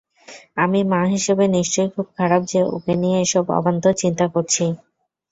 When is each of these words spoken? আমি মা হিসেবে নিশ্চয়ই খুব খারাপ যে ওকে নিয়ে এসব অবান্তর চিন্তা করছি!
আমি 0.57 0.79
মা 0.85 1.01
হিসেবে 1.13 1.45
নিশ্চয়ই 1.55 1.93
খুব 1.95 2.07
খারাপ 2.17 2.41
যে 2.45 2.59
ওকে 2.69 2.93
নিয়ে 3.01 3.17
এসব 3.25 3.45
অবান্তর 3.57 3.93
চিন্তা 4.01 4.25
করছি! 4.27 4.63